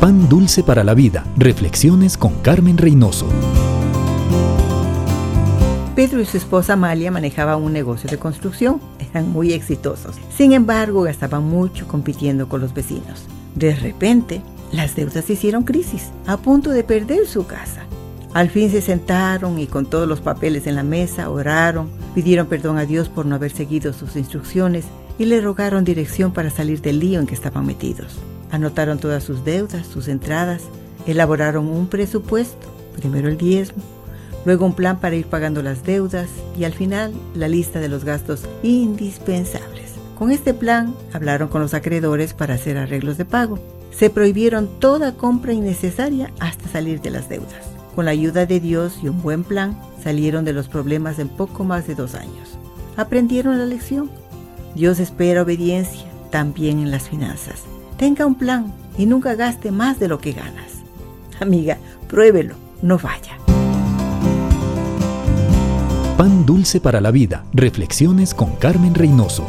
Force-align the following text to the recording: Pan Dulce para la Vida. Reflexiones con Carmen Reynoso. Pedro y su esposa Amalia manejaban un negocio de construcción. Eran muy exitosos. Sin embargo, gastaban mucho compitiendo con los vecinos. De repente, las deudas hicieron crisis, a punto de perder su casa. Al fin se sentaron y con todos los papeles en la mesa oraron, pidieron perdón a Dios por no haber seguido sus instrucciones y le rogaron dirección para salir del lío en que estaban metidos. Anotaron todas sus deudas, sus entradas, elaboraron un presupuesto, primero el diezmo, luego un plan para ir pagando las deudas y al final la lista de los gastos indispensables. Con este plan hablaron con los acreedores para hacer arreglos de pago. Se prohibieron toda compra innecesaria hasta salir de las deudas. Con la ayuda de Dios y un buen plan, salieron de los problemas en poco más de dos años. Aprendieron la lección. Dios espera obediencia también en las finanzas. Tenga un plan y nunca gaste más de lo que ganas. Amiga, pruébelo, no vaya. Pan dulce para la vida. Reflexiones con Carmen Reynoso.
Pan 0.00 0.28
Dulce 0.28 0.62
para 0.62 0.84
la 0.84 0.94
Vida. 0.94 1.24
Reflexiones 1.36 2.16
con 2.16 2.34
Carmen 2.34 2.78
Reynoso. 2.78 3.26
Pedro 5.96 6.20
y 6.20 6.24
su 6.24 6.36
esposa 6.36 6.74
Amalia 6.74 7.10
manejaban 7.10 7.60
un 7.60 7.72
negocio 7.72 8.08
de 8.08 8.16
construcción. 8.16 8.80
Eran 9.00 9.28
muy 9.28 9.52
exitosos. 9.52 10.14
Sin 10.36 10.52
embargo, 10.52 11.02
gastaban 11.02 11.42
mucho 11.42 11.88
compitiendo 11.88 12.48
con 12.48 12.60
los 12.60 12.74
vecinos. 12.74 13.26
De 13.56 13.74
repente, 13.74 14.40
las 14.70 14.94
deudas 14.94 15.28
hicieron 15.28 15.64
crisis, 15.64 16.10
a 16.28 16.36
punto 16.36 16.70
de 16.70 16.84
perder 16.84 17.26
su 17.26 17.48
casa. 17.48 17.82
Al 18.34 18.50
fin 18.50 18.70
se 18.70 18.80
sentaron 18.80 19.58
y 19.58 19.66
con 19.66 19.84
todos 19.84 20.06
los 20.06 20.20
papeles 20.20 20.68
en 20.68 20.76
la 20.76 20.84
mesa 20.84 21.28
oraron, 21.28 21.90
pidieron 22.14 22.46
perdón 22.46 22.78
a 22.78 22.86
Dios 22.86 23.08
por 23.08 23.26
no 23.26 23.34
haber 23.34 23.50
seguido 23.50 23.92
sus 23.92 24.14
instrucciones 24.14 24.84
y 25.18 25.24
le 25.24 25.40
rogaron 25.40 25.82
dirección 25.82 26.32
para 26.32 26.50
salir 26.50 26.80
del 26.82 27.00
lío 27.00 27.18
en 27.18 27.26
que 27.26 27.34
estaban 27.34 27.66
metidos. 27.66 28.20
Anotaron 28.50 28.98
todas 28.98 29.24
sus 29.24 29.44
deudas, 29.44 29.86
sus 29.86 30.08
entradas, 30.08 30.62
elaboraron 31.06 31.68
un 31.68 31.86
presupuesto, 31.88 32.66
primero 32.96 33.28
el 33.28 33.36
diezmo, 33.36 33.82
luego 34.44 34.66
un 34.66 34.74
plan 34.74 35.00
para 35.00 35.16
ir 35.16 35.26
pagando 35.26 35.62
las 35.62 35.84
deudas 35.84 36.28
y 36.56 36.64
al 36.64 36.72
final 36.72 37.12
la 37.34 37.48
lista 37.48 37.80
de 37.80 37.88
los 37.88 38.04
gastos 38.04 38.42
indispensables. 38.62 39.94
Con 40.18 40.32
este 40.32 40.54
plan 40.54 40.94
hablaron 41.12 41.48
con 41.48 41.62
los 41.62 41.74
acreedores 41.74 42.34
para 42.34 42.54
hacer 42.54 42.76
arreglos 42.76 43.18
de 43.18 43.24
pago. 43.24 43.58
Se 43.90 44.10
prohibieron 44.10 44.68
toda 44.80 45.14
compra 45.14 45.52
innecesaria 45.52 46.32
hasta 46.40 46.68
salir 46.68 47.00
de 47.00 47.10
las 47.10 47.28
deudas. 47.28 47.66
Con 47.94 48.04
la 48.04 48.10
ayuda 48.12 48.46
de 48.46 48.60
Dios 48.60 48.98
y 49.02 49.08
un 49.08 49.22
buen 49.22 49.44
plan, 49.44 49.78
salieron 50.02 50.44
de 50.44 50.52
los 50.52 50.68
problemas 50.68 51.18
en 51.18 51.28
poco 51.28 51.64
más 51.64 51.86
de 51.86 51.94
dos 51.94 52.14
años. 52.14 52.58
Aprendieron 52.96 53.58
la 53.58 53.66
lección. 53.66 54.10
Dios 54.74 54.98
espera 54.98 55.42
obediencia 55.42 56.06
también 56.30 56.78
en 56.78 56.90
las 56.90 57.08
finanzas. 57.08 57.62
Tenga 57.98 58.26
un 58.26 58.36
plan 58.36 58.72
y 58.96 59.06
nunca 59.06 59.34
gaste 59.34 59.72
más 59.72 59.98
de 59.98 60.06
lo 60.06 60.20
que 60.20 60.32
ganas. 60.32 60.84
Amiga, 61.40 61.78
pruébelo, 62.06 62.54
no 62.80 62.96
vaya. 62.96 63.36
Pan 66.16 66.46
dulce 66.46 66.80
para 66.80 67.00
la 67.00 67.10
vida. 67.10 67.44
Reflexiones 67.52 68.34
con 68.34 68.54
Carmen 68.54 68.94
Reynoso. 68.94 69.44